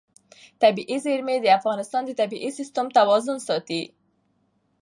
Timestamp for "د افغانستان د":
1.41-2.11